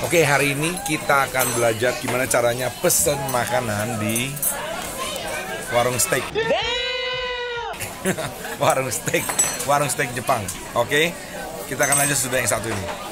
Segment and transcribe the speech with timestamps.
[0.00, 4.32] Oke, hari ini kita akan belajar gimana caranya pesen makanan di
[5.76, 6.24] warung steak.
[8.64, 9.20] warung steak,
[9.68, 10.40] warung steak Jepang.
[10.72, 11.12] Oke,
[11.68, 13.09] kita akan lanjut sudah yang satu ini.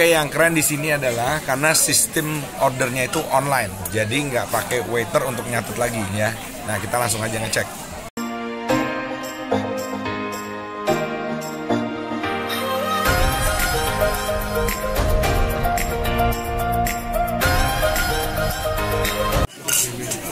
[0.00, 5.28] Oke, yang keren di sini adalah karena sistem ordernya itu online, jadi nggak pakai waiter
[5.28, 6.32] untuk nyatet lagi ya.
[6.64, 7.68] Nah, kita langsung aja ngecek.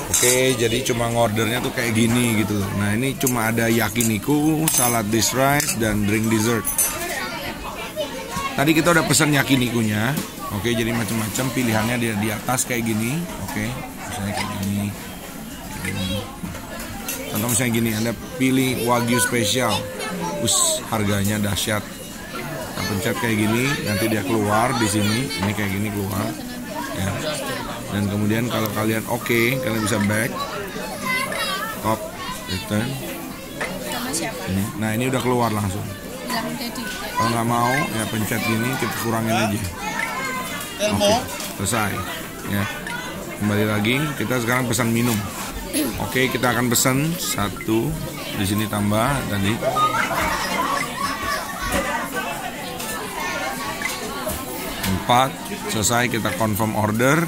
[0.09, 2.57] Oke, jadi cuma ngordernya tuh kayak gini gitu.
[2.81, 6.65] Nah, ini cuma ada yakiniku, salad dish rice, dan drink dessert.
[8.59, 10.11] Tadi kita udah pesan yakinikunya.
[10.51, 13.15] Oke, jadi macam-macam pilihannya di, di atas kayak gini.
[13.47, 13.71] Oke,
[14.03, 14.83] misalnya kayak gini.
[17.31, 19.79] Contoh misalnya gini, Anda pilih wagyu spesial.
[20.43, 21.87] Us, harganya dahsyat.
[21.87, 25.31] Kita pencet kayak gini, nanti dia keluar di sini.
[25.39, 26.27] Ini kayak gini keluar.
[26.99, 27.11] Ya.
[27.95, 30.35] Dan kemudian kalau kalian oke, kalian bisa back.
[31.87, 32.03] Top,
[32.51, 32.91] return.
[34.51, 34.83] Ini.
[34.83, 36.08] Nah, ini udah keluar langsung.
[36.29, 39.61] Kalau nggak mau, ya pencet gini, kita kurangin aja.
[40.95, 41.15] Oke,
[41.59, 41.91] selesai.
[42.49, 42.65] Ya,
[43.43, 45.17] kembali lagi, kita sekarang pesan minum.
[46.01, 47.91] Oke, kita akan pesan satu.
[48.39, 49.53] Di sini tambah tadi.
[54.89, 55.31] Empat,
[55.75, 57.27] selesai kita confirm order.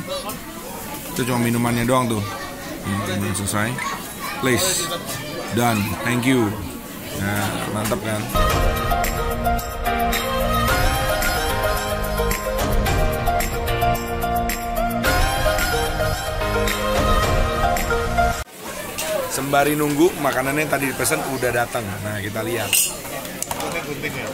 [1.13, 2.23] Itu cuma minumannya doang tuh.
[2.87, 3.69] Ini selesai.
[4.41, 4.87] Please,
[5.59, 5.83] done.
[6.07, 6.70] Thank you.
[7.21, 8.21] Nah, mantap kan?
[19.31, 21.87] Sembari nunggu makanannya yang tadi dipesan udah datang.
[22.03, 22.73] Nah kita lihat.
[23.57, 24.29] Gunting-gunting ya.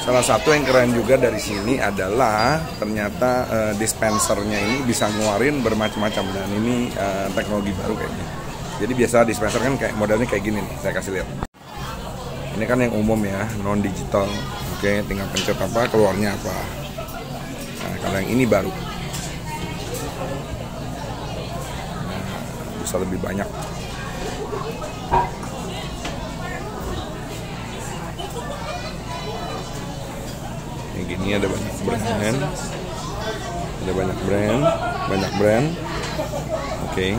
[0.00, 6.24] Salah satu yang keren juga dari sini adalah ternyata uh, dispensernya ini bisa ngeluarin bermacam-macam
[6.32, 8.26] dan ini uh, teknologi baru kayaknya.
[8.80, 11.28] Jadi biasa dispenser kan kayak modelnya kayak gini nih, saya kasih lihat.
[12.56, 14.24] Ini kan yang umum ya, non digital.
[14.80, 16.56] Oke, tinggal pencet apa, keluarnya apa.
[17.84, 18.72] Nah, kalau yang ini baru.
[22.08, 22.40] Nah,
[22.80, 23.48] bisa lebih banyak.
[31.00, 32.38] Yang gini ada banyak brand,
[33.80, 34.60] ada banyak brand,
[35.08, 35.66] banyak brand.
[36.84, 36.92] Oke.
[36.92, 37.12] Okay.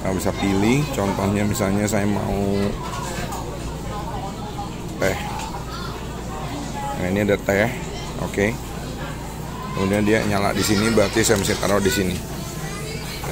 [0.00, 2.44] Nah, bisa pilih, contohnya misalnya saya mau
[5.00, 5.16] teh.
[7.00, 7.72] Nah ini ada teh,
[8.20, 8.28] oke.
[8.28, 8.50] Okay.
[9.72, 12.16] Kemudian dia nyala di sini, berarti saya mesti taruh di sini.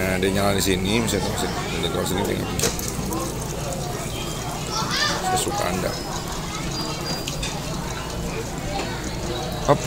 [0.01, 2.75] Nah dia nyala di sini, mesti taruh sini, Dia taruh sini tinggal pencet.
[5.69, 6.18] Anda.
[9.69, 9.79] up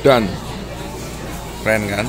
[0.00, 0.24] dan
[1.60, 2.06] keren kan?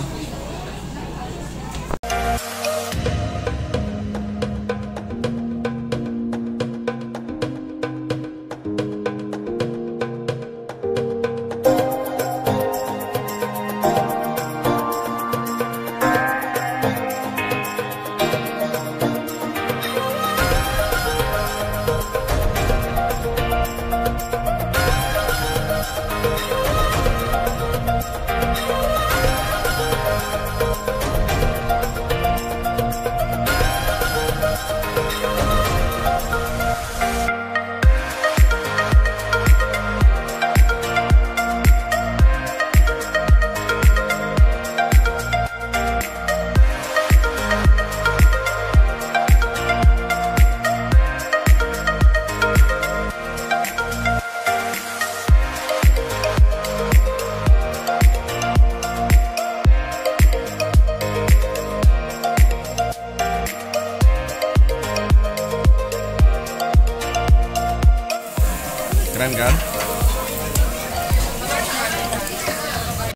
[69.36, 69.79] Keren kan?